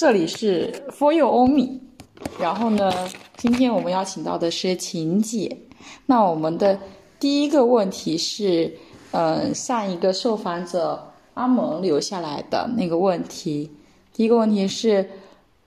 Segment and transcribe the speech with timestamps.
[0.00, 1.78] 这里是 For You Only。
[2.40, 2.90] 然后呢，
[3.36, 5.54] 今天我们邀请到的是晴姐。
[6.06, 6.78] 那我们的
[7.18, 8.74] 第一个问题是，
[9.10, 13.70] 嗯，上一个受访者阿蒙留下来的那个问题。
[14.14, 15.06] 第一个问题是，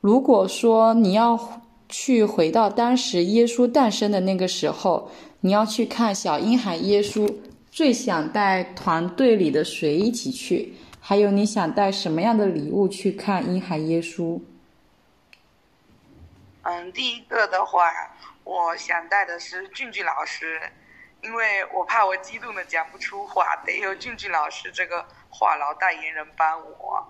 [0.02, 1.40] 如果说你要
[1.88, 5.08] 去回到当时耶稣诞生的那个时候，
[5.42, 7.32] 你要去看小婴孩耶稣，
[7.72, 10.74] 最想带团队里的谁一起去？
[11.06, 14.42] 还有你想带什么样的礼物去看英海耶稣？
[16.62, 17.92] 嗯，第一个的话，
[18.46, 20.62] 我想带的是俊俊老师，
[21.22, 27.06] 因为我怕我激动的讲不出话，得有俊俊老师这个话痨代言人帮我。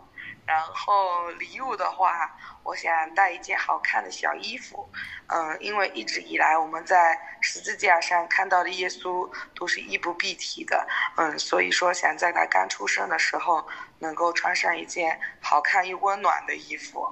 [0.46, 4.90] 然后礼物的话，我想带一件好看的小衣服，
[5.28, 13.66] 嗯，因为一直以来我们在十字架上看到的耶稣都是衣不蔽体的，嗯，所以说想在他刚出生的时候
[14.00, 17.08] 能够穿上一件好看又温暖的衣服。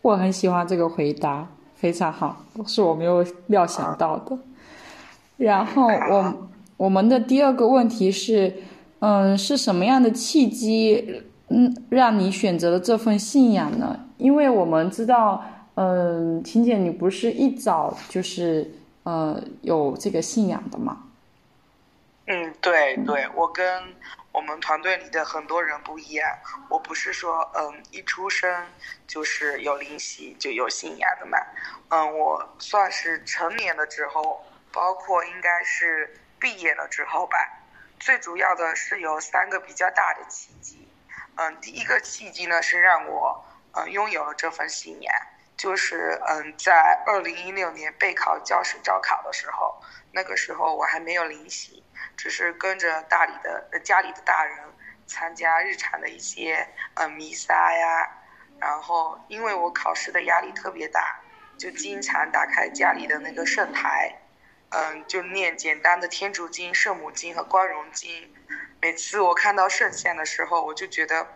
[0.00, 4.38] 我很喜欢这个回答，非常好，是我没有料想到的。
[5.36, 8.62] 然后我我们的第二个问题是，
[9.00, 11.24] 嗯，是什么样的契机？
[11.50, 14.06] 嗯，让你选择了这份信仰呢？
[14.18, 15.44] 因为我们知道，
[15.76, 18.70] 嗯，晴姐，你不是一早就是
[19.04, 21.04] 呃有这个信仰的吗？
[22.26, 23.82] 嗯，对对，我跟
[24.32, 26.28] 我们团队里的很多人不一样，
[26.68, 28.66] 我不是说嗯一出生
[29.06, 31.38] 就是有灵犀就有信仰的嘛，
[31.88, 37.38] 嗯，我算是成年了之后，包括应该是毕业了之后吧，
[37.98, 40.77] 最主要的是有三个比较大的契机。
[41.40, 45.14] 嗯，第一个契机呢是让我嗯拥有了这份信仰，
[45.56, 51.84] 就是嗯在二零一六年备考教师招考的时候，那个时候我还没有临习，
[52.16, 54.58] 只是跟着大理的家里的大人
[55.06, 58.10] 参加日常的一些嗯弥撒呀，
[58.58, 61.20] 然后因为我考试的压力特别大，
[61.56, 64.12] 就经常打开家里的那个圣台，
[64.70, 68.34] 嗯就念简单的天主经、圣母经和光荣经。
[68.80, 71.26] 每次我看到圣像的时候，我就觉得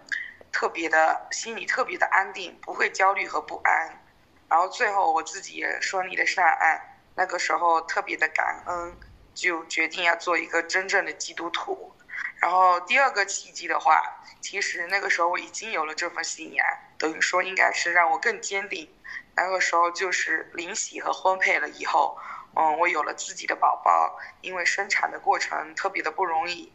[0.53, 4.01] 特别的心里特别的安定，不会焦虑和不安。
[4.49, 6.81] 然后最后我自己也顺利的上岸，
[7.17, 8.97] 那个时候特别的感恩，
[9.35, 11.93] 就决定要做一个真正的基督徒。
[12.37, 14.01] 然后第二个契机的话，
[14.41, 16.65] 其实那个时候我已经有了这份信仰，
[16.97, 18.89] 等于说应该是让我更坚定。
[19.35, 22.17] 那个时候就是临洗和婚配了以后，
[22.55, 26.73] 嗯，我有了自己的宝宝，因为生产的过程特别的不容易。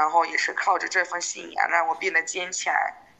[0.00, 2.74] 然后也是靠着这份信仰让我变得坚强，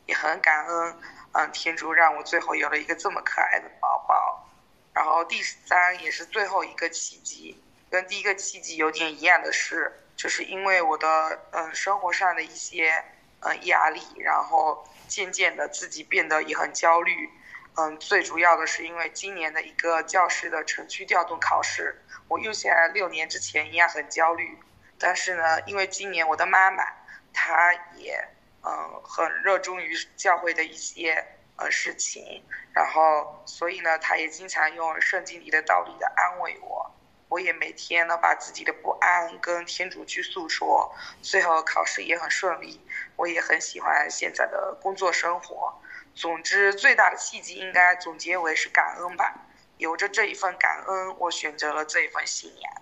[0.07, 0.99] 也很感恩，
[1.33, 4.49] 嗯，天主让我最后有了一个这么可爱的宝宝。
[4.95, 13.05] 然后第三也是最后一个契机，跟第一个契机有点一样的是，就是因为我的嗯生活上的一些
[13.41, 17.29] 嗯压力，然后渐渐的自己变得也很焦虑，
[17.77, 24.57] 嗯，最主要的是因为今年的一个教师的城区调动考试，我又像六年之前一样很焦虑。
[25.01, 26.85] 但是呢，因为今年我的妈妈，
[27.33, 28.29] 她也
[28.63, 32.45] 嗯很热衷于教会的一些呃事情，
[32.75, 36.95] 然后所以呢，她也经常用圣经里的道理的安慰我，
[37.29, 42.81] 我也每天呢把自己的不安跟天主去诉说，最后考试也很顺利，
[43.17, 45.81] 我也很喜欢现在的工作生活。
[46.15, 49.35] 总之，最大的契机应该总结为是感恩吧，
[49.79, 52.73] 有着这一份感恩，我选择了这一份信仰。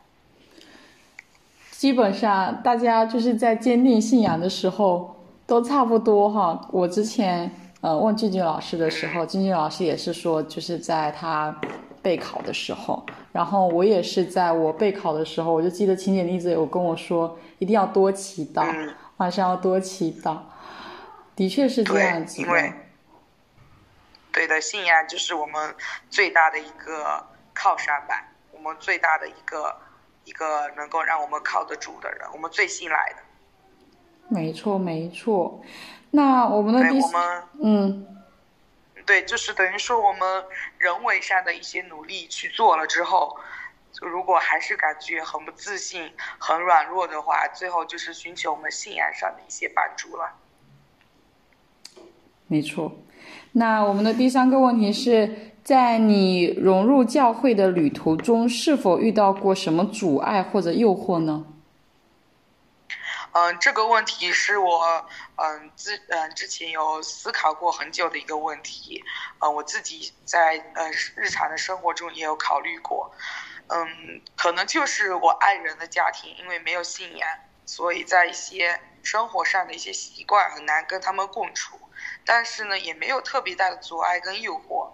[1.79, 5.15] 基本上，大家就是在坚定信仰的时候
[5.47, 6.69] 都差不多哈。
[6.73, 7.49] 我之前
[7.81, 11.57] 呃问俊俊老师的时候，俊俊老师也是说，就是在他
[12.03, 18.67] 备考的时候，然后我也是在我备考的时候，我就记得晴姐一直有跟我说，一定要多祈祷，
[19.19, 20.37] 晚上要多祈祷。
[21.37, 22.73] 的确是这样子的。
[24.33, 25.73] 对的，信仰就是我们
[26.11, 27.25] 最大的一个
[27.55, 29.77] 靠山吧，我们最大的一个。
[30.29, 33.23] 一个能够让我们靠得住的人，我们最信赖的。
[34.29, 35.63] 没错，没错。
[36.11, 38.07] 那我们的第我们嗯，
[39.07, 40.45] 对，就是等于说我们
[40.77, 43.39] 人为上的一些努力去做了之后，
[43.91, 50.35] 就如果还是感觉很不自信、很软弱的话，最后就是寻求我们信仰上的一些帮助了。
[52.49, 52.99] 没错。
[53.53, 55.55] 那我们的第三个问题是。
[55.69, 61.45] 在你融入教会的旅途中，是否遇到过什么阻碍或者诱惑呢？
[63.33, 65.07] 嗯，这个问题是我
[65.37, 69.05] 嗯之嗯之前有思考过很久的一个问题，
[69.41, 73.13] 嗯，我自己在呃日常的生活中也有考虑过，
[73.67, 77.29] 嗯，可能就是我爱人的家庭，因为没有信仰，
[77.67, 81.79] 所以在一些生活上的一些习惯很难跟他们共处。
[82.25, 84.93] 但是呢，也没有特别大的阻碍跟诱惑。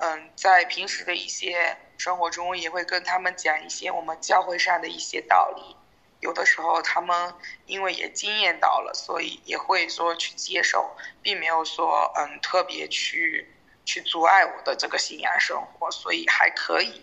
[0.00, 5.76] 嗯，在平时的一些生活中，也会跟他们讲一些我们教会上的一些道理。
[6.20, 7.34] 有的时候，他们
[7.66, 13.46] 因为也经验到了，所以也会说去接受，并没有说嗯特别去
[13.84, 17.02] 去阻碍我的这个信仰生活，所以还可以。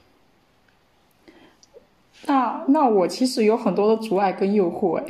[2.23, 5.05] 那那我其实有很多的阻碍跟诱惑哎。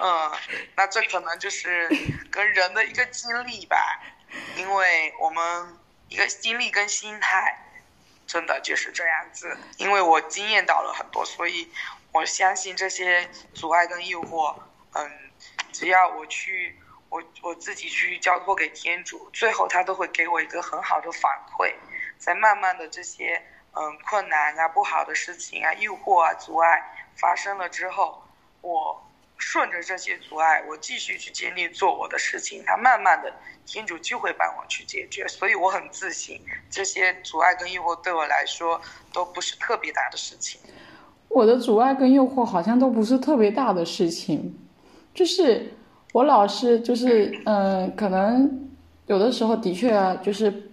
[0.00, 0.30] 嗯，
[0.76, 1.88] 那这可能就是
[2.30, 4.00] 跟人的一个经历吧，
[4.56, 5.76] 因为我们
[6.10, 7.56] 一个经历跟心态，
[8.26, 9.56] 真的就是这样子。
[9.78, 11.70] 因为我经验到了很多，所以
[12.12, 14.56] 我相信这些阻碍跟诱惑，
[14.94, 15.30] 嗯，
[15.72, 16.76] 只要我去，
[17.08, 21.72] 我我自己去交托给天主，最后他都会给我一个很好的反馈，
[22.18, 23.40] 在慢慢的这些
[23.72, 26.82] 嗯困难啊、不好的事情啊、诱惑啊、阻碍
[27.14, 28.26] 发生了之后，
[28.62, 29.06] 我。
[29.40, 33.32] 顺着这些阻碍，我继续去尽力做我的事情，他慢慢的，
[33.64, 36.38] 天主就会帮我去解决，所以我很自信，
[36.68, 38.78] 这些阻碍跟诱惑对我来说
[39.14, 40.60] 都不是特别大的事情。
[41.28, 44.54] 我的阻碍跟诱惑好像都不是特别大的事情，
[45.14, 45.72] 就是
[46.12, 48.68] 我老是就是嗯，可能
[49.06, 50.70] 有的时候的确就是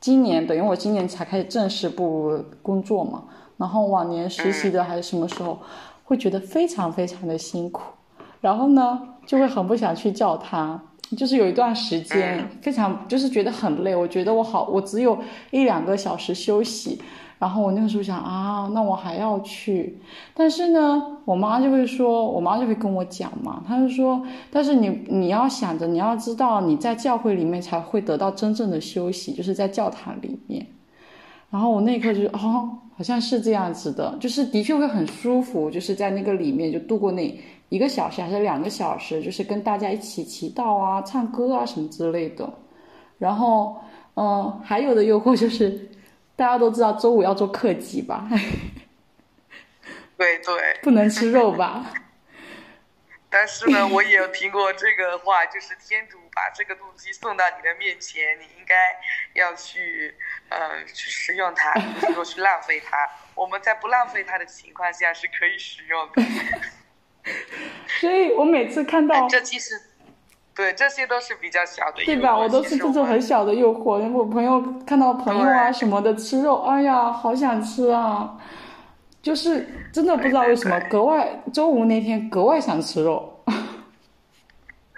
[0.00, 3.24] 今年等于我今年才开始正式步入工作嘛，
[3.58, 5.60] 然后往年实习的还是什么时候。
[6.04, 7.82] 会觉得非常非常的辛苦，
[8.40, 10.80] 然后呢，就会很不想去叫他。
[11.16, 15.18] 就是有一段时间非常就是觉得很累，我觉得我好，我只有
[15.50, 17.00] 一两个小时休息。
[17.38, 20.00] 然后我那个时候想啊，那我还要去。
[20.32, 30.64] 但是呢，我妈就会说，我妈就会跟我讲嘛，她就说，但是你你要想着，你要知道你在教会里面才会得到真正的休息，就是在教堂里面。
[31.52, 32.78] 然后我那一刻就哦。
[32.94, 37.36] 好像是这样子的，就是的确会很舒服，就是在那个里面就度过那
[37.70, 42.48] 一个小时还是两个小时，就是跟大家一起祈祷啊、唱歌啊什么之类的。
[43.18, 43.74] 然后，
[44.14, 45.88] 嗯，还有的诱惑就是，
[46.36, 48.28] 大家都知道周五要做克己吧？
[50.18, 50.54] 对对，
[50.84, 51.92] 不能吃肉吧？
[53.32, 58.76] 但是呢，我也听过这个话，就是天主把这个东西送到你的面前，你应该
[59.32, 60.14] 要去。
[60.50, 63.08] 呃，去使用它，不是说去浪费它。
[63.34, 66.22] 我们在不浪费它的情况下是可以使用的。
[67.88, 69.80] 所以我每次看到这其实，
[70.54, 72.36] 对，这些都是比较小的，对吧？
[72.36, 74.06] 我都是这种很小的诱惑。
[74.12, 78.36] 我朋友看到朋友啊什么的吃肉，哎呀，好想吃啊！
[79.22, 83.28] 就是真的不知道为什么 格外周五那天格外想吃肉。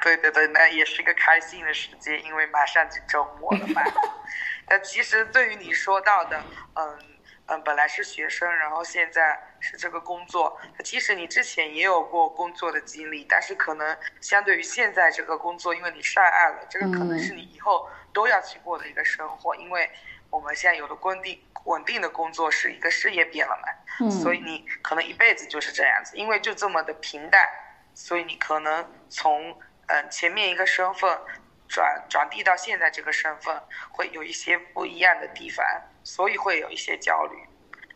[0.02, 3.82] 对对对，那也是一个开心的时间，因为马上就周末了嘛。
[4.68, 6.42] 但其实对于你说到的，
[6.74, 6.98] 嗯
[7.46, 19.88] 嗯，本来是学生，然后现在是这个工作，其实你之前也有过工作的经历，但是可能相对于现在这个工作，因为你上岸了，这个可能是你以后都要去过的一个生活，因为
[20.34, 27.48] 我们现在有了稳定稳定的工作，是一个事业变了嘛，所以你可能一辈子就是这样子，因为就这么的平淡，
[27.94, 31.18] 所以你可能从嗯前面一个身份。
[31.66, 33.58] 转转递到现在这个身份，
[33.90, 35.64] 会有一些不一样的地方，
[36.04, 37.38] 所以会有一些焦虑。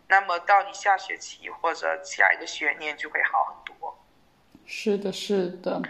[0.08, 3.96] 那么到你下学期或者下一个学年就会好很多。
[4.64, 5.81] 是的，是的，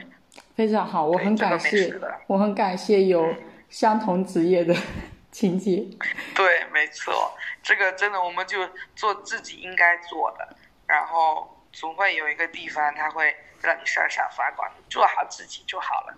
[0.56, 1.94] 非常好，我很感谢，
[2.26, 3.32] 我很感谢有
[3.70, 4.74] 相同职业的
[5.30, 5.84] 情节。
[6.34, 8.58] 对，没错，这个真的我们就
[8.94, 16.14] 做自己应该做的，然后总会有一个地方它会让你闪闪发光，做好自己就好了。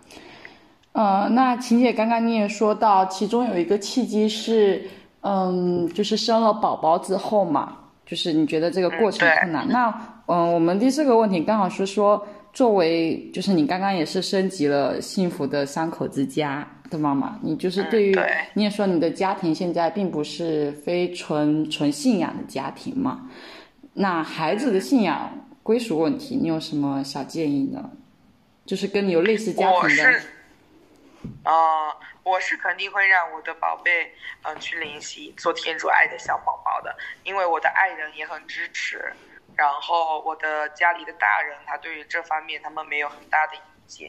[0.92, 9.68] 呃，那晴姐刚刚你也说到，其中有一个契机是，嗯，就是生了宝宝之后嘛，就是你觉得这个过程困难。
[9.68, 18.14] 那，嗯，我们第四个问题刚好是说，作为就是你刚刚也是升级了幸福的三口之家的妈妈，你就是对于
[18.54, 23.30] 你也说你的家庭现在并不是非纯纯信仰的家庭嘛，
[23.94, 27.90] 那孩子的信仰归属问题，你有什么小建议呢？
[28.66, 30.20] 就是跟你有类似家庭的。
[31.44, 31.52] 呃，
[32.22, 39.12] 我是肯定会让我的宝贝，嗯，去灵洗做天主爱的小宝宝的，因为我的爱人也很支持，
[39.54, 43.52] 然后我的家里的大人，他对于这方面他们没有很大的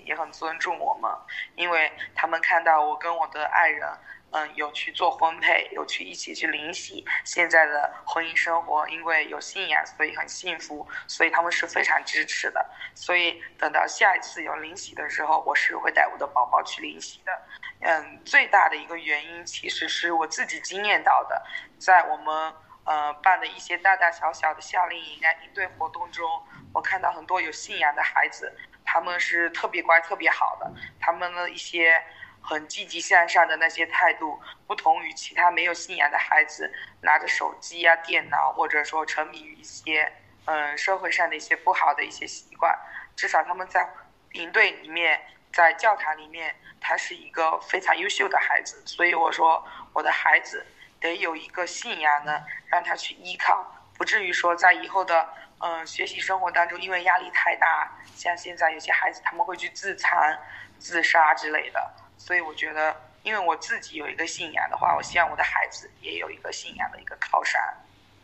[0.05, 1.11] 也很尊重我们，
[1.55, 3.89] 因为他们看到我跟我的爱人。
[4.33, 7.05] 嗯，有去做婚配，有去一起去灵洗。
[7.25, 12.65] 现在的婚姻生活，因为有信仰，所以很幸福，所以他们是非常支持的。
[12.95, 17.41] 所以等到下一次有灵洗的时候，我是会带我的宝宝去灵洗的。
[17.81, 21.45] 嗯，最大的一个原因其实是我自己经验到的，
[21.77, 22.53] 在我们
[22.85, 26.25] 呃办的一些大大小小的夏令营啊、营队活动中，
[26.73, 28.57] 我看到很多有信仰的孩子，
[28.91, 31.95] 他们是特别乖、特别好的，他们的一些。
[32.43, 40.11] 很积极向上的那些态度，不同于其他没有信仰的孩子拿着手机啊、电脑，或者说沉迷于一些
[40.45, 42.75] 嗯社会上的一些不好的一些习惯。
[43.15, 43.87] 至少他们在
[44.31, 45.21] 营队里面，
[45.53, 48.81] 在教堂里面，他是一个非常优秀的孩子。
[48.87, 50.65] 所以我说，我的孩子
[50.99, 53.63] 得有一个信仰呢，让他去依靠，
[53.99, 55.29] 不至于说在以后的
[55.61, 60.37] 嗯学习生活当中，因为压力太大，像现在有些孩子他们会去自残、
[60.79, 61.91] 自杀之类的。
[62.17, 67.61] 所以我觉得，因为我自己有一个信仰的话，我希望我的孩子也有一个信仰的一个靠山，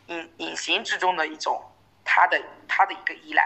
[0.07, 1.61] 隐隐形之中的一种
[2.03, 3.43] 他的他的一个依赖。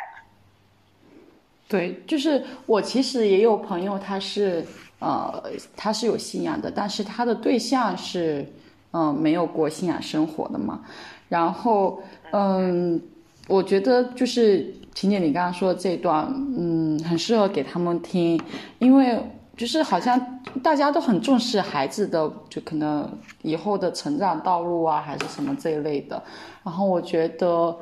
[1.68, 4.66] 对，就是我其实也有朋友，他是
[5.00, 8.46] 呃，他是有信仰的，但是他的对象是
[8.92, 10.86] 嗯没有过信仰生活的嘛。
[11.30, 13.02] 然后嗯，
[13.52, 16.26] 我觉得就是婷姐你刚刚说的这段，
[16.58, 18.40] 嗯，很适合给他们听，
[18.80, 19.20] 因为。
[19.58, 20.20] 就是好像
[20.64, 23.08] 大家都很重视孩子的，就可能
[23.44, 26.24] 以后的成长道路啊，还是什么这一类的。
[26.64, 27.78] 然后我觉得，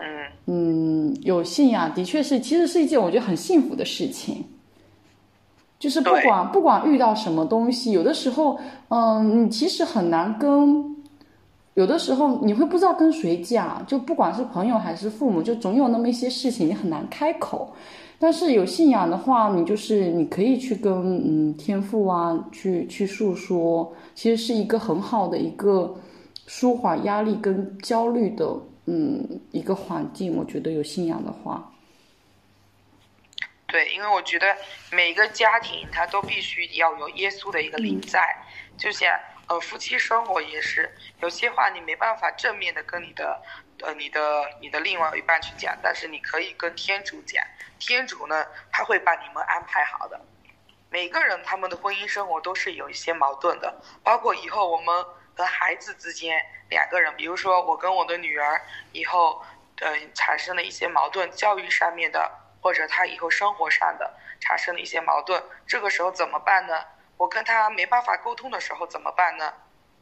[0.48, 4.44] 嗯，有信仰的确是，其实是一件我觉得很幸福的事情。
[5.78, 8.60] 就是不管不管遇到什么东西，有的时候，
[8.90, 10.98] 嗯，你其实很难跟，
[11.80, 17.74] 有的时候你会不知道跟谁讲，就不管是朋友还是父母，就总有那么一些事情你很难开口。
[18.20, 20.92] 但是有信仰的话，你就是你可以去跟
[21.26, 25.96] 嗯天父啊去去诉说，其实是一个很好的一个
[26.48, 28.46] 舒缓压力跟焦虑的
[28.86, 30.36] 嗯一个环境。
[30.36, 31.72] 我觉得有信仰的话，
[33.68, 34.48] 对，因为我觉得
[34.92, 38.20] 每个家庭他都必须要有耶稣的一个灵在，
[38.78, 39.10] 就像
[39.50, 43.42] 呃夫妻生活也是，有些话你没办法正面的跟你的
[43.82, 44.22] 呃你的
[44.62, 47.44] 你的另外一半去讲，但是你可以跟天主讲。
[47.80, 50.20] 天主呢，他会把你们安排好的。
[50.92, 59.44] 每个人他们的婚姻生活都是有一些矛盾的，包括以后我们和孩子之间两个人，比如说我跟我的女儿以后，
[59.82, 62.30] 嗯，产生了一些矛盾，教育上面的，
[62.62, 66.84] 或者他以后生活上的产生了一些矛盾，这个时候怎么办呢？
[67.20, 69.54] 我跟他没办法沟通的时候怎么办呢？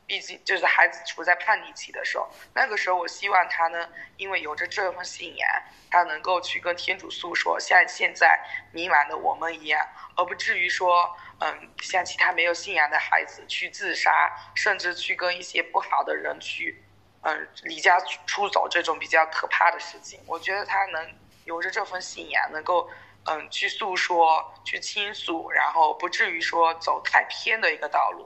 [0.06, 5.50] 毕竟就是孩子处在叛逆期的时候，那个时候我希望他呢，因为有着这份信仰，
[5.90, 8.40] 他能够去跟天主诉说，像现在
[8.72, 16.86] 迷茫的我们一样，而不至于说，嗯，像其他没有信仰的孩子去自杀，甚至去跟一些不好的人去，
[17.24, 20.22] 嗯，离家出走这种比较可怕的事情。
[20.28, 21.14] 我觉得他能
[21.46, 22.90] 有着这份信仰，能够，
[23.30, 28.26] 嗯，去诉说、去倾诉，然后不至于说走太偏的一个道路。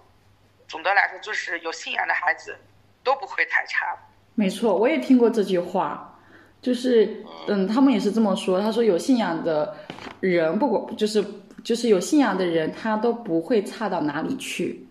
[0.68, 2.56] 总的来说，就是有信仰的孩子
[3.04, 3.98] 都不会太差。
[4.36, 6.18] 没错，我也听过这句话，
[6.62, 8.62] 就是嗯，他们也是这么说。
[8.62, 9.76] 他说有信仰的
[10.20, 11.24] 人，不管就是
[11.64, 14.86] 就是有信仰的人，他都不会差到哪里去。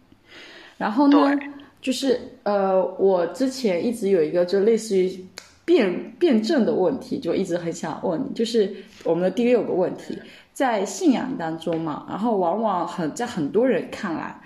[0.76, 1.38] 然后呢，
[1.80, 5.24] 就是呃，我之前一直有一个就类似于
[5.64, 10.20] 辩辩证的问题，就一直很想问你，就是我们的第六个问题，
[10.52, 14.40] 在信仰当中嘛，然后往往很在很多人看来。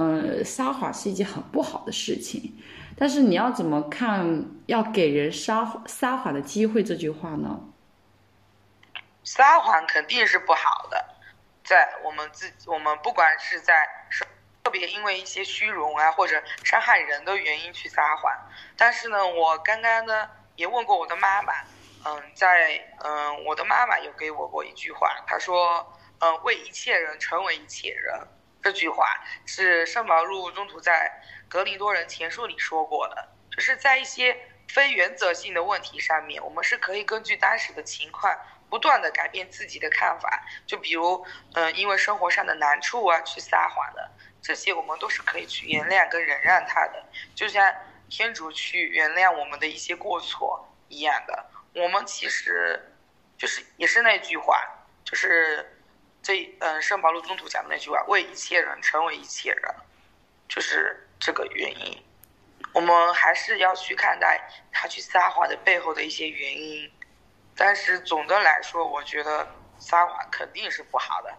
[0.00, 2.56] 嗯，撒谎是一件很不好的事情，
[2.96, 7.58] 但是你要怎么看要给人撒撒谎的机会这句话呢？
[9.24, 11.04] 撒谎肯定是不好的，
[11.64, 13.84] 在我们自己我们不管是在
[14.62, 18.32] 特别因为一些虚荣啊或者伤害人的原因去撒谎，
[18.76, 21.52] 但是呢，我刚刚呢也问过我的妈妈，
[22.04, 28.12] 嗯，在嗯我的妈妈有给我过一句话，她说，嗯，为一切人成为一切人。
[28.60, 29.06] 这句话
[29.46, 34.36] 是圣保禄中途在格林多人前书里说过的，就是在一些
[34.68, 38.36] 非原则性的问题上面，我们是可以根据当时的情况
[38.68, 40.42] 不断的改变自己的看法。
[40.66, 41.24] 就比如，
[41.54, 44.10] 嗯，因为生活上的难处啊，去撒谎的
[44.42, 47.72] 这些，我们都是可以去原谅跟忍让他的，就像
[48.08, 51.46] 天主去原谅我们的一些过错一样的。
[51.74, 52.92] 我们其实
[53.36, 54.56] 就是也是那句话，
[55.04, 55.74] 就是。
[56.20, 59.74] 这嗯，圣保禄中途讲的那句话，为一切人成为一切人，
[60.48, 62.04] 就是这个原因。
[62.74, 66.92] 我们还是要去看待他去撒谎的背后的一些原因。
[67.56, 69.48] 但是总的来说，我觉得
[69.78, 71.34] 撒谎肯定是不好的。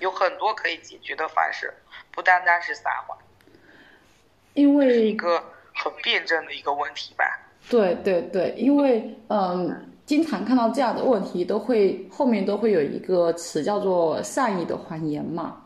[0.00, 1.72] 有很多可以解决的方式，
[2.10, 3.16] 不单单是撒谎。
[4.54, 5.42] 因为一个
[5.74, 7.24] 很辩证的一个问题吧。
[7.68, 9.86] 对对对，因为嗯。
[10.06, 15.56] 经常看到这样的问题，都会后面都会有一个词叫做善意的谎言嘛，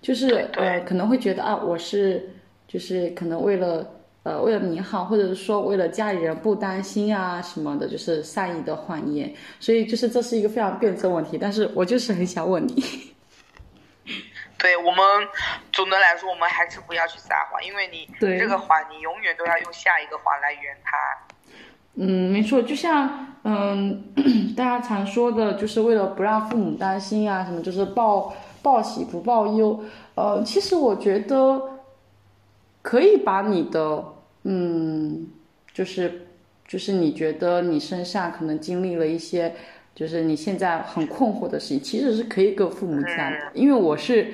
[0.00, 2.30] 就是呃可能会觉得啊我是
[2.68, 3.84] 就是可能为了
[4.22, 9.34] 呃为了你好，或者是说为了家里人不担心啊什么的，就是善意的谎言。
[9.58, 12.84] 所以就是这是一个非常辩证问题，但是我就是很想问你。
[14.58, 14.98] 对我们
[15.72, 20.96] 总的来说，我们还是不要去撒谎，因为你对这个谎，你永远都要用下一个谎来圆它。
[21.94, 24.12] 嗯，没错，就像嗯，
[24.56, 29.82] 大家常说的，就是为了不让父母担心啊，什么就是报报喜不报忧。
[30.14, 31.80] 呃，其实我觉得
[32.82, 34.04] 可以把你的
[34.44, 35.30] 嗯，
[35.72, 36.28] 就是
[36.66, 39.54] 就是你觉得你身上可能经历了一些，
[39.96, 44.28] 就是你现在很困惑的事情，其实是可以跟父母讲的，因为我是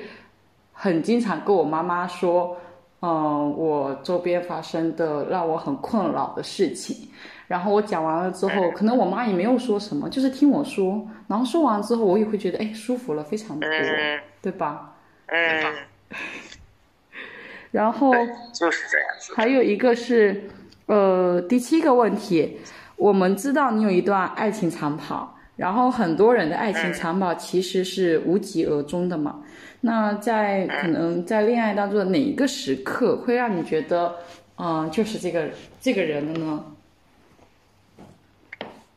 [0.73, 2.57] 很经常跟我妈妈说，
[2.99, 7.07] 嗯、我周边发生的让我很困扰的事情。
[7.47, 14.95] 然后我讲完了之后，可能我妈也没有说什么，就是听我说，然后说完之后，我也会觉得哎舒服了非常多，嗯对吧？
[15.27, 15.63] 嗯，
[17.71, 18.11] 然后，
[18.53, 19.33] 就是这样子。
[19.35, 20.49] 还有一个是，
[20.87, 22.59] 呃，第七个问题，
[22.95, 29.43] 我们知道你有一段爱情长跑，然后很多人的爱情长跑其实是无疾而终的嘛。
[29.81, 34.17] 那在可能在恋爱当中的哪一个时刻会让你觉得，
[34.57, 35.49] 嗯、就是这个
[35.81, 36.65] 这个人了呢？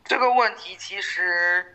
[0.05, 1.65] 这个问题其实，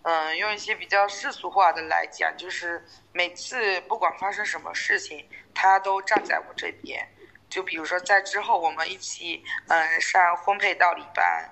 [0.00, 2.82] 嗯，用一些比较世俗化的来讲，就是
[3.12, 5.22] 每次不管发生什么事情，
[5.52, 7.06] 他都站在我这边。
[7.50, 11.46] 就比如说在之后我们一起，嗯，上婚配道理班，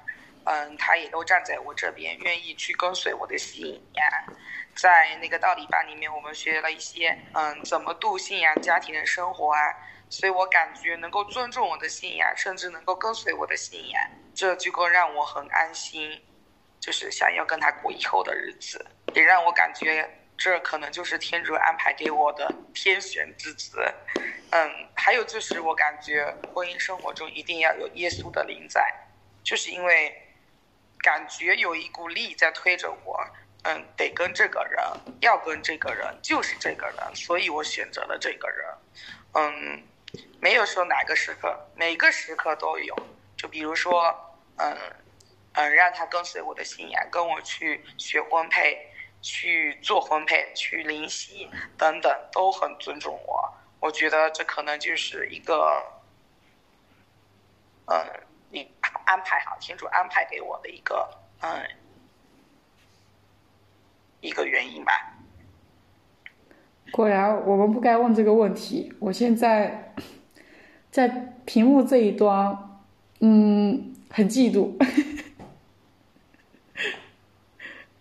[0.45, 4.35] 嗯，他也都站在我这边，愿意去跟随我的信仰。
[4.75, 9.61] 在那个道理班里面，我们学了一些，嗯，怎么度信仰家庭的生活啊。
[10.09, 14.03] 所以我感觉能够尊重我的信仰，甚至能够跟随我的信仰，
[14.35, 16.21] 这就够让我很安心。
[16.81, 18.83] 就是想要跟他过以后的日子，
[19.15, 23.79] 也让我感觉这可能就是天主安排给我的天选之子。
[24.51, 28.83] 嗯，还有就是我感觉婚姻生活中一定要有耶稣的灵在，
[29.45, 30.11] 就是因为
[31.03, 33.19] 感觉有一股力在推着我，
[33.65, 34.83] 嗯，得跟这个人，
[35.21, 38.67] 要跟这个人，就是这个人，所以我选择了这个人。
[39.35, 39.83] 嗯，
[40.41, 42.95] 没有说哪个时刻，每个时刻都有。
[43.37, 44.77] 就比如说，嗯。
[45.55, 48.87] 嗯，让他跟随我的信仰，跟我去学婚配，
[49.21, 53.53] 去做婚配，去灵犀等等，都很尊重我。
[53.81, 55.83] 我觉得这可能就是一个，
[57.87, 57.99] 嗯，
[58.51, 58.69] 你
[59.05, 61.09] 安排好，天主安排给我的一个，
[61.41, 61.49] 嗯，
[64.21, 64.93] 一个原因吧。
[66.93, 68.93] 果然，我们不该问这个问题。
[68.99, 69.95] 我现在
[70.91, 71.09] 在
[71.45, 72.81] 屏幕这一端，
[73.21, 74.77] 嗯，很嫉妒，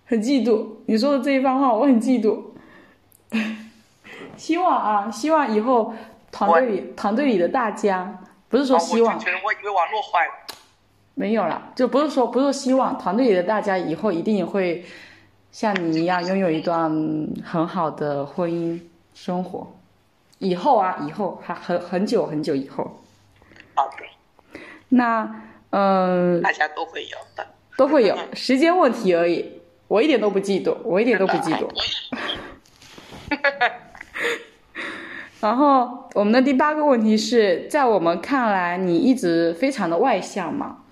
[0.05, 2.45] 很嫉妒你说的这一番话，我很嫉妒。
[4.35, 5.93] 希望啊，希望以后
[6.31, 10.33] 团队里团队里的大家，不是说哦希望我就，觉得我以为网络坏了。
[11.19, 14.85] 没有啦，就不是说不是希望团队里的大家以后一定会
[15.51, 16.89] 像你一样拥有一段
[17.43, 18.79] 很好的婚姻
[19.13, 19.67] 生活。
[20.37, 23.01] 以后啊，以后还很很久很久以后，
[23.75, 27.45] 好的，那呃大家都会有的。
[27.75, 29.59] 都会有时间问题而已。
[29.89, 31.67] 我一点都不嫉妒，我一点都不嫉妒。
[35.41, 40.83] 然后我们的第八个问题是在我们看来，你一直非常的外向嘛，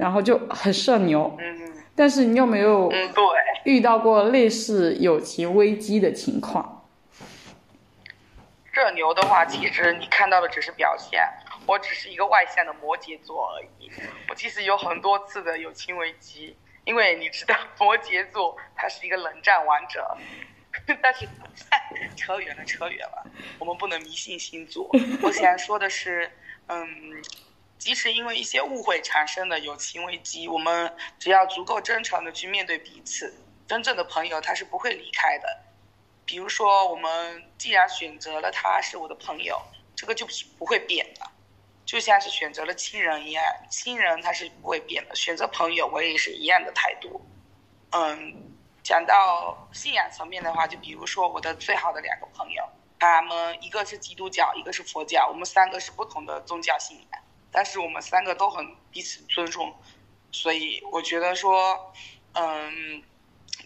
[0.00, 3.24] 然后就很社牛，嗯但是你有没有嗯，对。
[3.64, 6.86] 遇到过类似友情危机的情况？
[8.72, 11.22] 社牛的话，其实你看到的只是表现，
[11.66, 13.90] 我只是一个外向的摩羯座而已。
[14.30, 20.16] 我其实有很多次的友情危机，因为你知道摩羯座他是一个冷战王者，
[21.02, 21.28] 但是
[22.16, 23.26] 扯远了，扯远了，
[23.58, 24.88] 我们不能迷信星座。
[25.22, 26.30] 我想说的是，
[26.68, 26.88] 嗯，
[27.80, 33.34] 即使因为一些误会产生的友情危机，我们只要足够真诚的去面对彼此，
[33.66, 35.62] 真正的朋友他是不会离开的。
[36.26, 39.58] 比如说，我们既然选择了他是我的朋友，
[39.96, 41.26] 这个就是不会变的，
[41.86, 47.20] 就像是选择了亲人一样，亲人他是不会变的，选择朋友我也是一样的态度。
[47.92, 48.52] 嗯，
[48.84, 52.62] 讲到信仰层面的话，就比如说我的最好的两个朋友，
[52.98, 59.74] 他们一个是基督教，一个是佛教，我们三个是不同的宗教信仰，但是我们三个都很彼此尊重，
[60.32, 61.92] 所以我觉得说，
[62.32, 63.02] 嗯。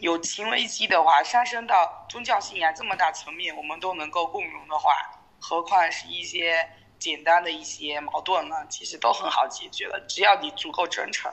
[0.00, 4.90] 有情危机的话，上升到宗教信仰这么大层面，我们都能够共融的话，
[5.38, 6.68] 何况是一些
[6.98, 8.56] 简单的一些矛盾呢？
[8.68, 11.32] 其实都很好解决的，只要你足够真诚。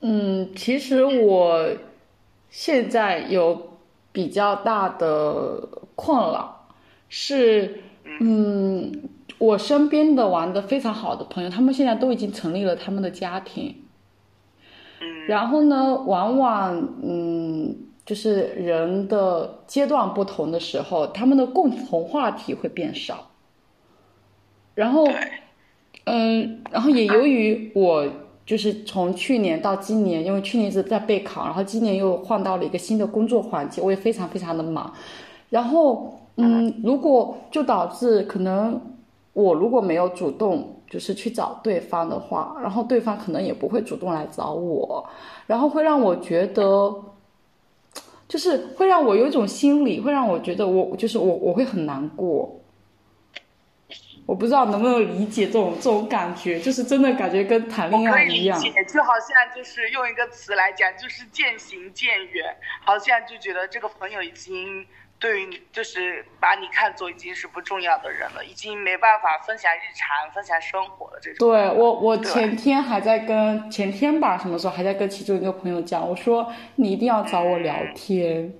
[0.00, 1.76] 嗯，其实我
[2.48, 3.78] 现在有
[4.10, 5.60] 比较大的
[5.94, 6.70] 困扰，
[7.10, 13.76] 是嗯，我身边的玩的非常好的朋友，他们现在都已经成立了他们的家庭。
[15.00, 17.74] 嗯然后呢，往往嗯，
[18.06, 23.30] 就是人的阶段不同的时候，他们的共同话题会变少。
[24.74, 25.06] 然后，
[26.04, 28.06] 嗯，然后也由于我
[28.44, 34.92] 就是从去年到今年，因为去年一直在备考，然后今年又换到了一个新的工作环境，我也非常非常的忙。
[35.48, 38.80] 然后，嗯，如果就导致可能
[39.34, 45.04] 我如果没有主动就是去找对方的话，然后对方可能也不会主动来找我，
[45.46, 46.94] 然后会让我觉得，
[48.28, 52.60] 就是会让我有一种心理，会让我觉得我就是我我会很难过。
[54.26, 58.58] 我不知道能不能理解这种这种感觉，就是真的感觉跟谈恋爱一样。
[58.60, 64.86] 就好像就是用一个词来讲，就是渐行渐远，好像就觉得这个朋友已经。
[65.20, 71.18] 对于你，就是把你看作已经是不重要的人了，已经没办法分享日常、分享生活了。
[71.22, 71.48] 这种。
[71.48, 78.52] 对我，我前天还在跟前天吧，什么时候还在跟其中一个朋友讲，我说你一定要找我聊天。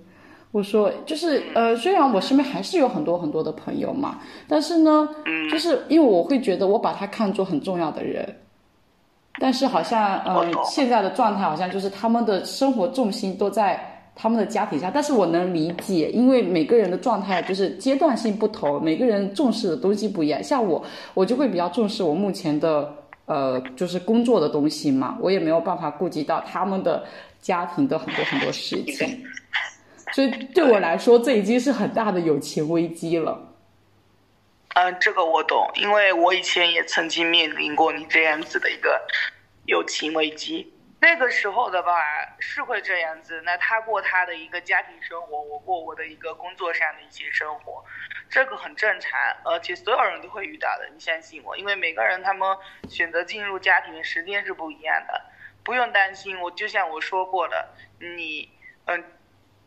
[0.53, 5.07] 我说就是呃，虽然我身边还是有很多很多的朋友嘛，但是呢，
[5.51, 8.41] 就是因为我会觉得我把他看作很重要的人，
[9.39, 13.91] 但是好像呃现在的状态好像就是他们的生活重心都在。
[14.17, 20.43] 他们的家庭下，但是我能理解，因为每个人的状态就是阶段性不同，每个人重视的东西不一样。
[20.43, 22.95] 像我，我就会比较重视我目前的
[23.27, 27.05] 呃，就是工作的东西嘛，我也没有办法顾及到他们的
[27.41, 29.25] 家庭的很多很多事情，
[30.13, 33.51] 所以对我来说，这已经是很大的友情危机了。
[34.75, 39.01] 嗯，这个我懂，因为我以前也曾经面临过你这样子的一个
[39.67, 40.73] 友情危机。
[41.05, 41.93] 那个时候的吧，
[42.39, 43.39] 是会这样子。
[43.43, 47.85] 那他过他的一个家庭生活，我过我的一个工作上的一些生活，
[48.31, 50.89] 这个很正常，而且所有人都会遇到的。
[50.89, 52.57] 你相信我，因为每个人他们
[52.89, 55.23] 选择进入家庭的时间是不一样的，
[55.63, 56.41] 不用担心。
[56.41, 58.51] 我就像我说过的，你，
[58.87, 59.05] 嗯，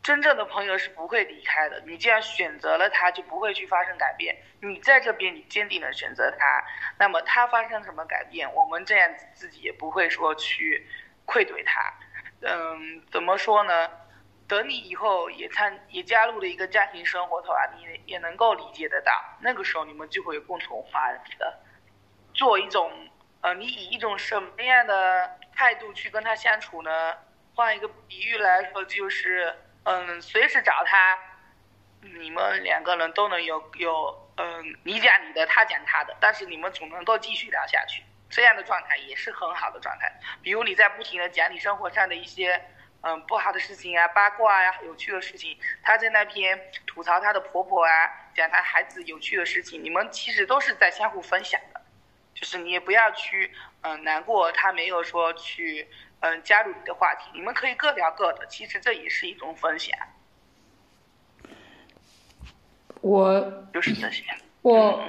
[0.02, 1.80] 真正的朋友是不会离开的。
[1.86, 4.36] 你既然选择了他，就不会去发生改变。
[4.60, 6.64] 你在这边，你坚定的选择他，
[6.98, 10.88] 那么他发生什么改变，我们这样子自己也不会说去。
[11.28, 11.94] 愧对他，
[12.42, 13.90] 嗯，怎么说呢？
[14.48, 19.12] 等你以后也参也加入了一个家庭生活的话，你也能够理解得到。
[19.42, 21.60] 那个时候你们就会有共同话题的。
[22.34, 22.90] 做一种，
[23.42, 27.18] 呃，你以一种什么样的态度去跟他相处呢？
[27.56, 31.18] 换一个比喻来说，就是，嗯，随时找他，
[32.02, 38.02] 你们两个人都能有有，嗯，你讲你的，他讲他的，但是你们总能够继续聊下去。
[38.30, 40.12] 这样的状态也是很好的状态。
[40.42, 42.62] 比如你在不停的讲你生活上的一些，
[43.02, 47.90] 嗯，不好的事情啊、八卦呀、有趣的事情，她在那边吐槽她的婆婆啊，
[48.34, 51.82] 讲她孩子有趣的事情，你们其实都是在相互分享的。
[52.34, 55.88] 就是你也不要去，嗯，难过她没有说去，
[56.20, 59.98] 嗯，加入你的话题，你们可以各聊各的，其实这也是一种分享。
[63.02, 63.42] 我
[63.74, 64.24] 就是这些。
[64.62, 65.04] 我。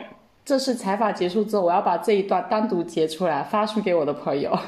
[0.49, 4.59] 这次采访结束之后，我要把这一段单独截出来发出给我的朋友。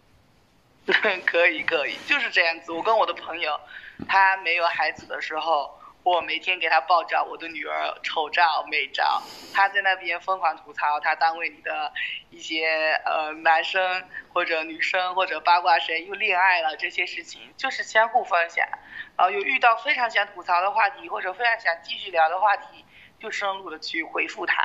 [1.24, 2.70] 可以可以，就是这样子。
[2.70, 3.58] 我跟我的朋友，
[4.06, 5.70] 他没有孩子的时候，
[6.02, 9.22] 我每天给他爆照我的女儿丑照美照，
[9.54, 11.90] 他在那边疯狂吐槽他单位里的
[12.28, 18.68] 一些呃男生或者女生或者八卦谁又恋爱了这些事情，就是相互分享。
[19.16, 22.84] 然后有遇到非常想吐槽的话题或者非常想继续聊的话题，
[23.18, 24.62] 就深入的去回复他。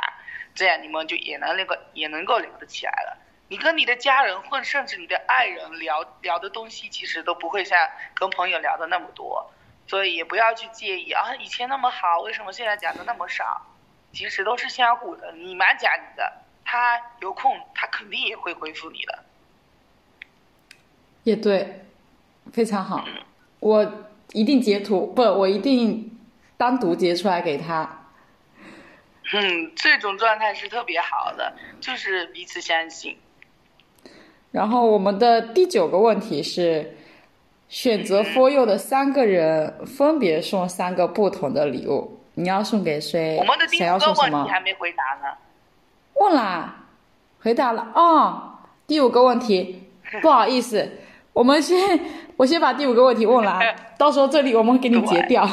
[0.56, 3.18] 这样你们就也能那个也能够聊得起来了。
[3.48, 7.78] 你跟你的家人或甚至你的爱人聊聊的东西，其实都不会像
[8.14, 9.52] 跟朋友聊的那么多，
[9.86, 11.36] 所以也不要去介意啊。
[11.36, 13.62] 以前那么好，为什么现在讲的那么少？
[14.12, 15.30] 其实都是相互的。
[15.32, 16.32] 你蛮讲你的，
[16.64, 19.24] 他有空他肯定也会回复你的。
[21.22, 21.84] 也对，
[22.52, 23.04] 非常好。
[23.60, 26.18] 我一定截图，不，我一定
[26.56, 28.05] 单独截出来给他。
[29.32, 33.18] 嗯，这种状态是特别好的，就是彼此相信。
[34.52, 36.96] 然后我们的第九个问题是，
[37.68, 43.36] 选择 for you 的三个人分别送三个不同的礼物，你要送给谁？
[43.38, 45.36] 我们的第五个问题还没回答呢。
[46.14, 46.86] 问啦，
[47.40, 48.58] 回答了哦。
[48.86, 49.82] 第五个问题，
[50.22, 50.98] 不好意思，
[51.32, 52.00] 我们先
[52.36, 53.60] 我先把第五个问题问了，
[53.98, 55.44] 到时候这里我们给你截掉。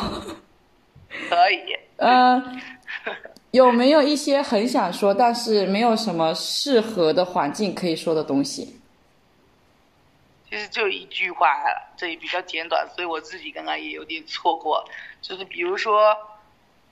[1.30, 1.60] 可以。
[1.98, 2.62] 嗯。
[3.54, 8.82] 有没有一些很想说，但是没有什么适合的环境可以说的东西？
[10.50, 11.64] 其实就一句话，
[11.96, 14.84] 这也比较简短，所以我自己刚刚也有点错过。
[15.22, 16.18] 就是比如说，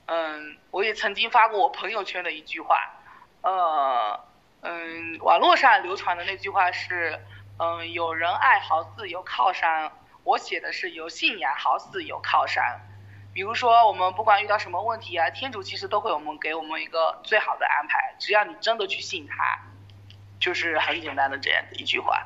[0.06, 2.78] 嗯，我也曾经发过我朋友圈的一句话，
[3.42, 4.20] 呃，
[4.62, 7.20] 嗯，网络上流传的那句话是，
[7.58, 9.92] 嗯，有人爱好自由靠山，
[10.24, 12.80] 我写的是有信仰好似有靠山。
[13.34, 19.36] 比如说，我们不管遇到什么问题啊，天主其实都会我们给我们一个最好的安排，只要你真的去信他，
[20.38, 22.22] 就是很简单的这样的一句话。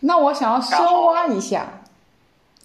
[0.00, 1.64] 那我想要深挖一下，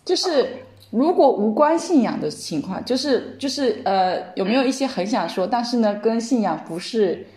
[0.04, 7.28] 就是如果无关信仰的情况，就是就是呃，有没有一些很想说，但是呢，跟信仰不是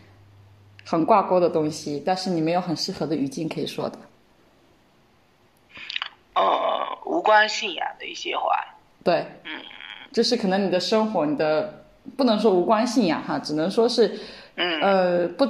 [0.86, 3.98] 很挂钩的东西，但是你没有很适合的语境可以说的？
[6.34, 8.56] 呃，无关信仰的一些话。
[9.04, 9.60] 对，嗯。
[10.12, 11.84] 就是可能你的生活，你的
[12.16, 14.18] 不能说无关信仰哈，只能说是，
[14.56, 15.46] 嗯呃，不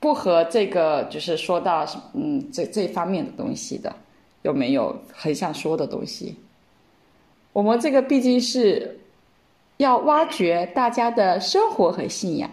[0.00, 3.94] 不和这个就是说到嗯这这方面的东西的，
[4.42, 6.36] 有没有很想说的东西？
[7.52, 8.98] 我们这个毕竟是
[9.76, 12.50] 要挖掘大家的生活和信仰。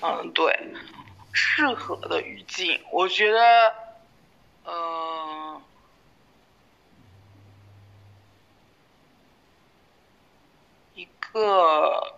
[0.00, 0.52] 嗯，对，
[1.32, 3.38] 适合的语境，我觉得，
[4.66, 5.41] 嗯。
[11.32, 12.14] 个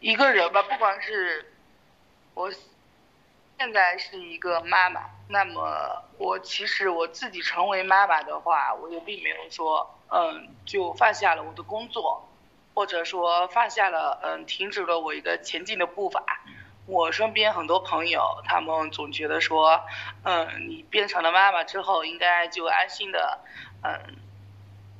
[0.00, 1.52] 一个人吧，不管是
[2.34, 2.50] 我
[3.58, 12.28] 现在是一个妈妈，那么我其实我自己成为妈妈的话，我也并没有说，嗯，就放下了我的工作，
[12.74, 16.22] 或者说放下了，嗯，停止了我一个前进的步伐。
[16.86, 19.82] 我身边很多朋友，他们总觉得说，
[20.22, 23.40] 嗯，你变成了妈妈之后，应该就安心的，
[23.82, 24.25] 嗯。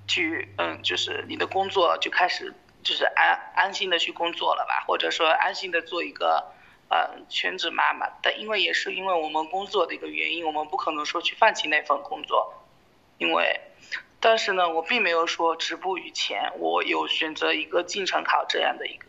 [0.06, 6.52] 去嗯，就是你的工作就开始就是安安心的去工作了吧，或者说安心的做一个
[6.88, 8.06] 呃全职妈妈。
[8.22, 12.54] 但因为也是因为我们工作的一个原因，我们不可能说去放弃那份工作。
[13.18, 13.60] 因为，
[14.20, 19.08] 但是呢，我并没有说止步于前，我有选择一个进城考这样的一个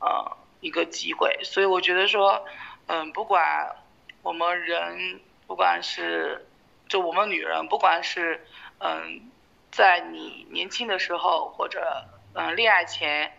[0.00, 1.36] 呃一个机会。
[1.42, 2.44] 所以我觉得说，
[2.86, 3.74] 嗯，不管
[4.22, 6.46] 我们人，不管是
[6.88, 8.46] 就我们女人，不管是
[8.78, 9.31] 嗯。
[9.72, 12.04] 在你年轻的时候，或者
[12.34, 13.32] 嗯恋爱前、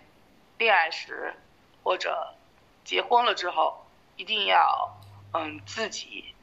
[0.57, 1.35] 恋爱时，
[1.83, 2.33] 或者
[2.83, 3.85] 结婚了之后，
[4.17, 4.97] 一定要
[5.31, 6.33] 嗯自己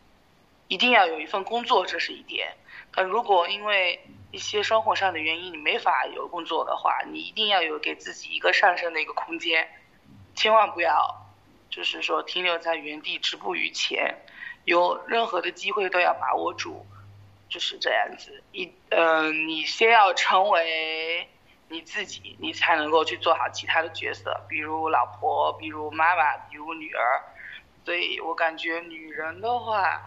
[0.69, 2.57] 一定要有一份工作，这是一点。
[2.93, 4.01] 但如果因为
[4.31, 9.69] 一些生活上的原因你没法有工作的话，你一定要有给自己一个上升的一个空间，
[10.37, 11.27] 千万不要
[11.69, 14.23] 就是说停留在原地止步于前，
[14.65, 16.87] 有任何的机会都要把握住。
[17.51, 21.29] 就是这样子，一嗯，你先要成为
[21.69, 27.21] 你自己，你才能够去做好其他的角色，比如老婆，比如妈妈，比如女儿。
[27.85, 30.01] 所以我感觉女人的话，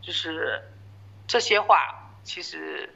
[0.00, 0.62] 就是
[1.26, 2.94] 这些话其实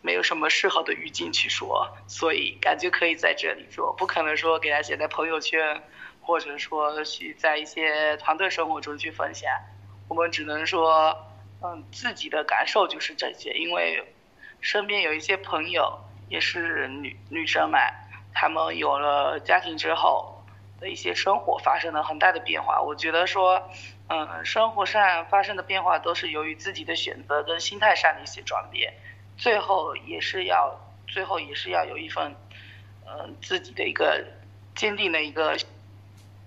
[0.00, 5.82] 没有什么适合的语境去说，所以感觉可以在这里说，不可能说给他写在朋友圈，
[6.20, 9.50] 或者说去在一些团队生活中去分享。
[10.06, 11.26] 我们只能说。
[11.62, 14.02] 嗯，自己的感受就是这些，因为
[14.60, 17.78] 身边有一些朋友也是女女生嘛，
[18.32, 20.42] 她们有了家庭之后
[20.80, 22.80] 的一些生活发生了很大的变化。
[22.80, 23.68] 我觉得说，
[24.08, 28.94] 嗯，生活上发生的变化都是由于自己的选择跟心态上的一些转变，
[29.36, 32.34] 最后也是要最后也是要有一份
[33.06, 34.24] 嗯自己的一个
[34.74, 35.58] 坚定的一个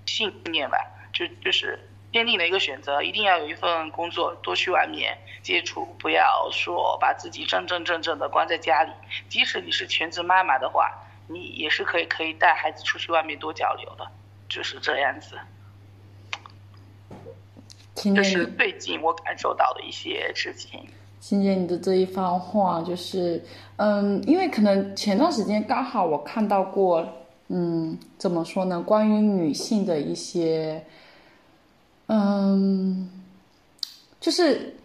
[0.08, 0.78] 信念吧，
[1.14, 1.80] 就就是。
[2.14, 8.92] 坚定的一个选择，一定要有一份工作，多去外面接触，不要说把自己真真正正的关在家里。
[9.28, 10.92] 即使你是全职妈妈的话，
[11.28, 14.08] 你也是可以可以带孩子出去外面多交流的，
[14.48, 15.36] 就是这样子。
[17.96, 20.88] 这是最近我感受到的一些事情。
[21.20, 23.44] 欣姐，你的这一番话就是，
[23.78, 27.08] 嗯，因为可能前段时间刚好我看到过，
[27.48, 28.80] 嗯，怎么说呢？
[28.80, 30.86] 关于女性的一些。
[32.08, 33.10] 嗯，
[34.20, 34.76] 就是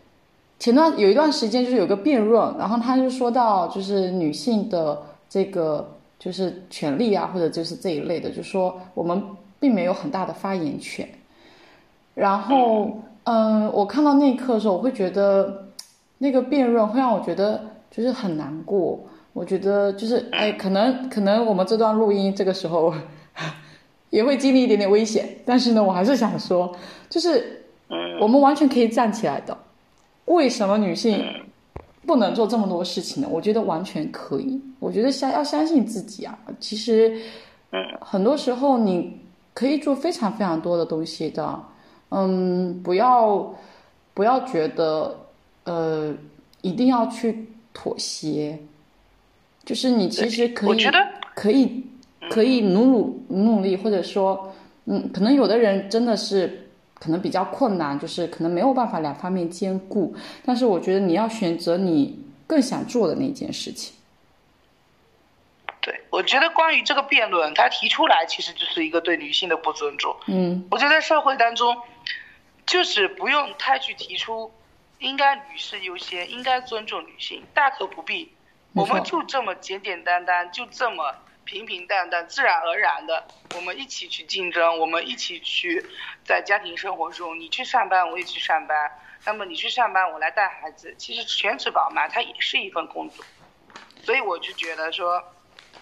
[0.59, 9.22] 前段有一段时间，就是有个辩论，然后他就说到，就是女性的这个就是权利啊，或者就是这一类的，就说我们
[9.59, 11.09] 并没有很大的发言权。
[12.14, 15.68] 然后，嗯，我看到那一刻的时候，我会觉得
[16.18, 19.00] 那个辩论会让我觉得就是很难过。
[19.33, 22.94] 我觉得就是，哎，可能可能我们这段录音这个时候。
[24.11, 26.75] 也会经历一点点危险，但是呢，我还是想说，
[27.11, 27.62] 就是
[28.21, 29.57] 我们完全可以站起来的。
[30.25, 31.25] 为什么女性
[32.07, 33.29] 不能做这么多事情呢？
[33.31, 34.61] 我觉得完全可以。
[34.79, 36.38] 我觉得相要相信自己啊。
[36.59, 37.21] 其实，
[38.01, 39.18] 很多时候你
[39.53, 41.61] 可以做非常非常多的东西的。
[42.11, 43.55] 嗯，不要
[44.14, 45.14] 不要觉得
[45.64, 46.14] 呃
[46.62, 48.59] 一定要去妥协，
[49.64, 50.87] 就是你其实可以
[51.35, 51.85] 可以。
[52.31, 54.55] 可以努努努努力，或者说，
[54.87, 60.14] 嗯，可能有的人真的是可能比较困难，就是可能没有办法两方面兼顾。
[60.45, 63.95] 但是我觉得你要选择你更想做的那件事情。
[65.81, 70.14] 对，我觉得关于这个辩论，他提出来其实就是一个对女性的不尊重。
[70.27, 71.77] 嗯，我觉得在社会当中，
[72.67, 74.51] 就是不用太去提出
[74.99, 78.31] 应该女士优先，应该尊重女性，大可不必。
[78.75, 81.14] 我们就这么简简单单，就这么
[81.48, 85.82] 平平淡淡、自然而然的，我们一起去竞争，我们一起去
[86.22, 88.92] 在家庭生活中，你去上班，我也去上班。
[89.24, 93.24] 那么你去上班，我来带孩子，其实全职宝妈她也是一份工作。
[94.02, 95.24] 所以我就觉得说。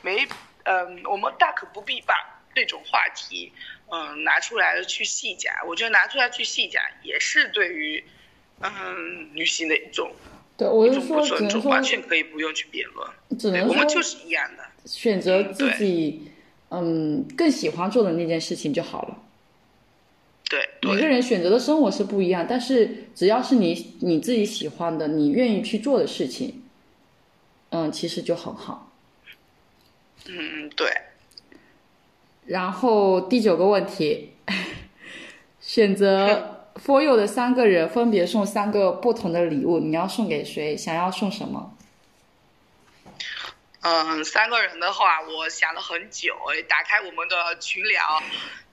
[0.02, 0.28] 没，
[0.64, 2.14] 嗯，我们大可不必把
[2.54, 3.52] 这种话题，
[3.90, 5.52] 嗯，拿出来去细讲。
[5.66, 8.04] 我觉得拿出来去细讲，也是对于，
[8.60, 10.12] 嗯，女性的一种，
[10.56, 13.10] 对，我就说，只能说，完全可以不用去辩论。
[13.36, 16.22] 只能说，我们就是一样的，选择自己，
[16.70, 19.18] 嗯，更喜欢做的那件事情就好了。
[20.48, 26.62] 对，每个人选择的生活是不一样，但是只要是你你自己喜欢的，你愿意去做的事情，
[27.70, 28.92] 嗯，其实就很好。
[30.28, 30.88] 嗯，对。
[32.46, 34.30] 然后第九个问题，
[35.60, 40.76] 选择 for you 的三个人分别送三个不同的礼物，你要送给谁？
[40.76, 41.75] 想要送什么？
[43.88, 46.36] 嗯，三个人的话，我想了很久，
[46.68, 48.20] 打开我们的群聊，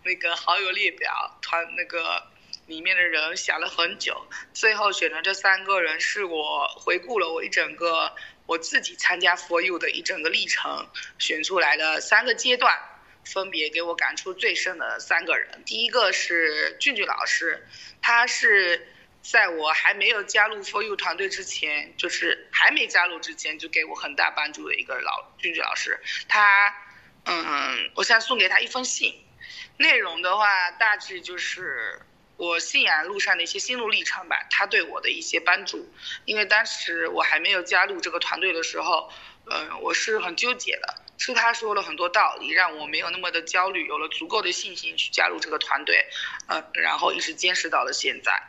[0.03, 2.23] 那个好友列表，团那个
[2.65, 8.15] 里面的人想了很久，最后选的这三个人是我回顾了我一整个。
[8.45, 12.77] 我自己参加 For You 的一整个历程，选出来的三个阶段，
[13.23, 15.63] 分别给我感触最深的三个人。
[15.65, 17.65] 第一个是俊俊老师，
[18.01, 18.92] 他是
[19.23, 25.99] 在我还没有加入 For You 团队之前，就是还没加入之前就给我很大帮助的一个老俊俊老师。
[26.27, 26.75] 他，
[27.25, 29.15] 嗯，我想送给他一封信，
[29.77, 32.01] 内容的话大致就是。
[32.35, 35.87] 我信仰路上的一些心路历程吧，他对我的一些帮助，
[36.25, 39.13] 因为当时我还没有加入这个团队的时候，
[39.45, 46.07] 嗯，我是很纠结的，是他说了很多道理，让我没有那么的焦虑，有了足够的信心去加入这个团队，
[46.47, 48.41] 嗯，然后一直坚持到了现在。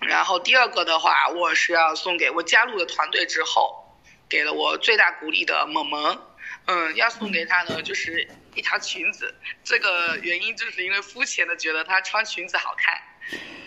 [0.00, 3.96] 然后第二个的话，我是要送给我加入了团队之后，
[4.28, 6.20] 给了我最大鼓励的萌萌，
[6.66, 8.28] 嗯，要送给她呢，就是。
[8.56, 12.98] 一条裙子，这个原因就是因为肤浅的觉得她穿裙子好看，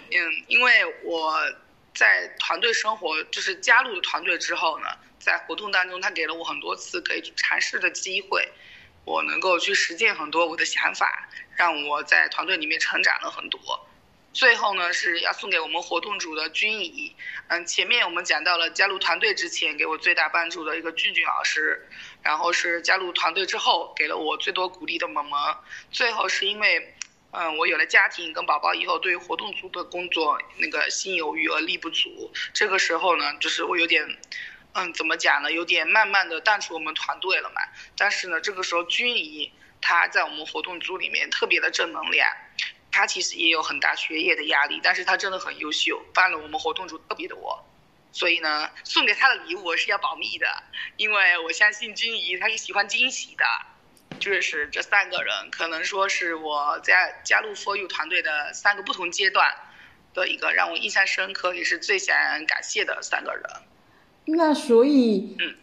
[0.09, 1.39] 嗯，因为我
[1.93, 4.87] 在团队生活，就是加入了团队之后呢，
[5.19, 8.51] 在活动当中，她给了我很多次可以尝试的机会，
[9.05, 13.87] 我能够去实践很多我的想法，让我在团队里面成长了很多。
[14.31, 17.15] 最后呢，是要送给我们活动组的君怡。
[17.47, 21.89] 嗯，前面我们讲到了加入团队之前给我最大帮助的一个俊俊老师，
[22.21, 25.57] 然后是加入团队之后给了我最多鼓励的萌萌，
[25.91, 26.95] 最后是因为，
[27.31, 34.05] 嗯，我有了家庭跟宝宝以后，对于活动组的工作那个心有余而力不足，这个时候呢，就是我有点，
[34.73, 37.61] 嗯，怎么讲呢，有点慢慢的淡出我们团队了嘛。
[37.97, 42.29] 但是呢，这个时候君怡她在我们活动组里面特别的正能量。
[42.91, 47.63] 他其实也有很大学业的压力，但是他真的很优秀，帮了我们活动组特别多，
[48.12, 50.47] 所以呢，送给他的礼物我是要保密的，
[50.97, 53.45] 因为我相信君怡他是喜欢惊喜的，
[54.19, 59.54] 就是这三个人可能说是我在加入 For You 团队的三个不同阶段
[60.13, 63.43] 的一个让我印象深刻也是最想感谢的三个人。
[64.25, 65.56] 那所以，嗯，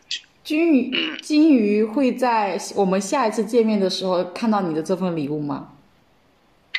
[0.43, 5.76] 金鱼，金鱼会在我们下一次见面的时候看到你的这份礼物吗？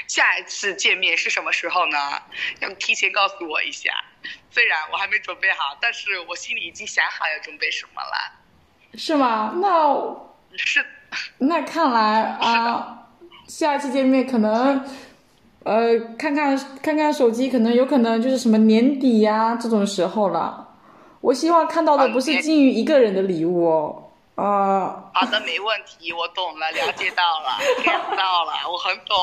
[0.08, 1.98] 下一次见面是什么时候呢？
[2.62, 3.92] 要提前告诉我一下。
[4.50, 8.40] 虽然我还没准备好，但是我心里已经想好要准备什么了。
[8.96, 9.54] 是吗？
[9.62, 10.86] 那是。
[11.38, 13.10] 那看来啊，
[13.48, 14.84] 下一次见面可能，
[15.64, 20.76] 呃，看看看看手机，可能有可能就是什么年底呀这种时候了。
[21.22, 24.07] 我希望看到的不是金鱼一个人的礼物哦。
[24.38, 29.18] 啊，好的，没问题，我懂了，了解到了， get 到了，我很懂，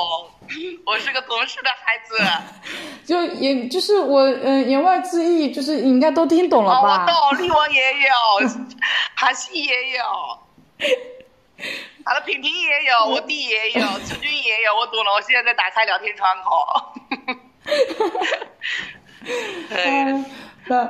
[0.84, 2.18] 我是个懂事的孩子。
[3.06, 7.06] 就也就是我，嗯，言外之意就是你应该都听懂了吧？
[7.06, 8.08] 我懂，力王也有，
[9.14, 10.02] 韩熙也有，
[12.04, 16.92] 好的，平平也有，我弟也有，志军也有，我懂了，我现在在打开聊天窗口。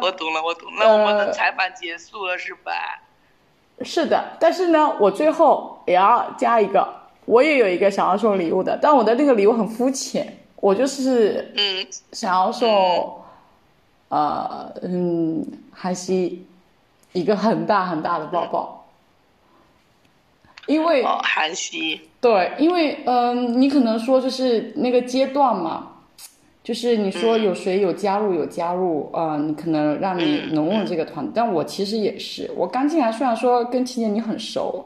[0.01, 2.73] 我懂了，我懂了，那我们的采访结束了是吧？
[3.83, 6.89] 是的，但是呢，我最后也要加一个，
[7.25, 13.15] 我也有一个想要送礼物的，但我的那个礼物很肤浅，我就是嗯，想要送，
[14.09, 16.47] 呃，嗯，韩熙
[17.13, 18.87] 一个很大很大的抱抱，
[20.67, 22.01] 因为韩熙。
[22.21, 25.89] 对，因为嗯，你可能说就是那个阶段嘛，
[26.65, 34.85] 就是你说有谁有加入有加入，呃，你可能让你融入这个团，但我其实也是，我刚进来虽然说跟琪姐你很熟，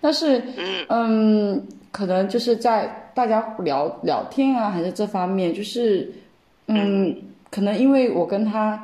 [0.00, 0.40] 但是
[0.88, 6.10] 嗯，可能就是在大家聊聊天啊，还是这方面，就是
[6.68, 7.14] 嗯，
[7.50, 8.80] 可能因为我跟他。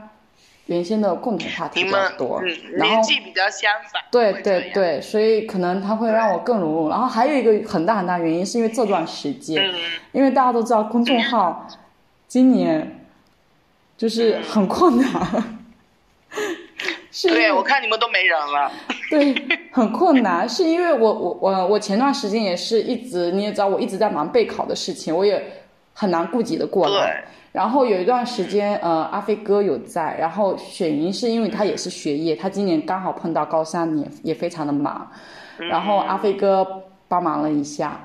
[0.66, 2.40] 原先的共同话题比较多，
[2.74, 6.88] 然后年纪比较相反，对对对，所以可能他会让我更融入。
[6.88, 9.60] 然后还有一个很大很大原因，是因为这段时间，
[10.12, 11.66] 因为大家都知道公众号
[12.32, 13.04] 今年
[13.94, 15.58] 就是很困难。
[17.12, 18.72] 是对，我看你们都没人了。
[19.10, 19.34] 对，
[19.70, 25.44] 很困难， 是因为我我我我前段时间也是一直你也知道，我一直在忙备考的事情，我也
[25.92, 27.22] 很难顾及的过来。
[27.52, 35.06] 然后有一段时间，呃，阿飞哥有在，然后雪莹是因为他也是学业，他今年刚好碰到高三也，也非常的忙，
[35.58, 36.66] 然后阿飞哥
[37.08, 38.00] 帮忙了一下，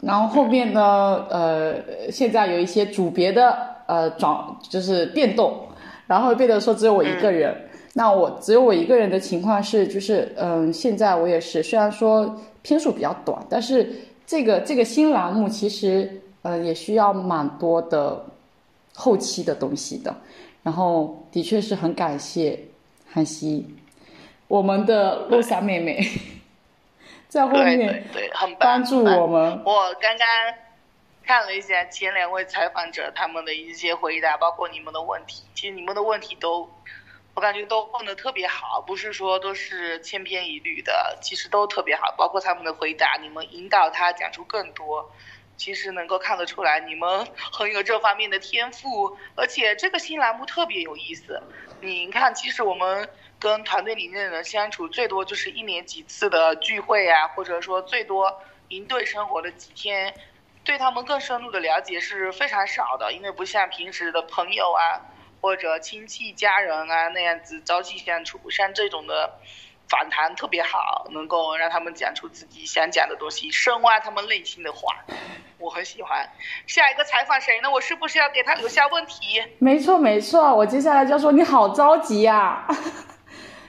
[0.00, 1.74] 然后后面呢，呃，
[2.10, 4.36] 现在有一些组别的呃转
[4.68, 5.60] 就是变动，
[6.06, 7.54] 然后变得说只有我一个人，
[7.94, 13.90] 那我只有我一个人的情况是，就是嗯，现在我也是，虽然说篇数比较短，但是
[14.26, 16.10] 这个这个新栏目其实
[16.42, 18.24] 呃也需要蛮多的。
[18.92, 20.14] 后期的东西的，
[20.64, 22.58] 然后的确是很感谢
[23.08, 23.64] 韩熙，
[24.46, 26.04] 我们的露莎妹妹，
[27.30, 29.62] 在后面对很帮助我们。
[29.64, 30.26] 我刚刚
[31.24, 36.68] 看了一下前两位采访者他们的一些回答，包括你们的问题，其实你们的问题都，
[37.34, 45.10] 我感觉都问的特别好，不是说都是千篇一律的，其实都特别好，包括他们的回答，你们引导他讲出更多。
[45.56, 51.40] 其实能够看得出来，你们很有这方面的天赋，而且这个新栏目特别有意思。
[51.82, 53.06] 你看，其实我们
[53.40, 60.14] 跟团队里面的人相处，最多就是一年几次的聚会啊，或者说最多营队生活的几天，
[60.62, 65.00] 对他们更深入的了解是非常少的，因为不像平时的朋友啊，
[65.40, 69.38] 或者亲戚家人啊那样子朝夕相处，像这种的。
[69.90, 74.94] 访谈特别好，能够让他们讲出自己想讲的东西，深挖他们内心的话，
[75.58, 76.30] 我很喜欢。
[76.68, 77.68] 下一个采访谁呢？
[77.68, 79.42] 我是不是要给他留下问题？
[79.58, 82.64] 没错没错，我接下来就要说你好着急呀，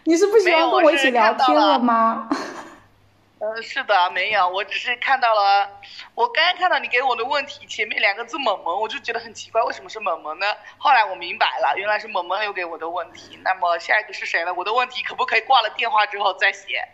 [0.04, 2.28] 你是不喜欢跟我一起聊天了吗？
[3.40, 5.68] 呃，是的，没有，我只是看到了，
[6.14, 10.46] 我刚刚看到你给我的问题前面两个字“萌萌”，我就觉得很奇怪，为什么是“萌萌”呢？
[10.78, 13.40] 后来我明白了，原来是萌萌留给我的问题。
[13.44, 14.54] 那么下一个是谁呢？
[14.54, 16.88] 我的问题可不可以挂了电话之后再写？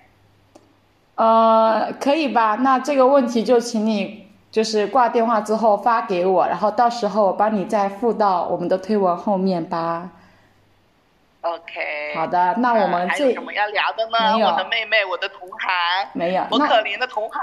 [1.16, 2.56] 呃，可以吧？
[2.62, 10.12] 那这个问题就请你就是挂电话之后发给我，然后到时候我帮你再附到我们的推文后面吧。
[11.54, 14.38] OK，好的，那我们还有什么要聊的呢？
[14.46, 17.40] 我的妹妹，我的同行，没有，我可怜的同行。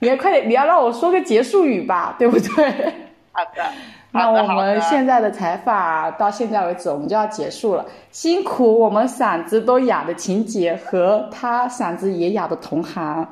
[0.00, 2.94] 你要快点，你要让我说个结束语吧，对不对？
[3.32, 3.64] 好的，
[4.12, 7.86] 那我们现在的采访到现在为止，我们就要结束了。
[8.10, 13.26] 辛苦我们嗓子都哑的情姐和她嗓子也哑的同行，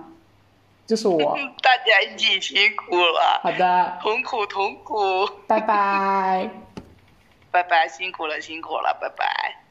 [0.87, 1.37] 就是我。
[1.61, 3.41] 大家一起辛苦了。
[3.43, 3.99] 好的。
[4.01, 5.29] 同苦同苦。
[5.47, 6.49] 拜拜。
[7.59, 9.68] 拜拜辛苦了辛苦了拜拜。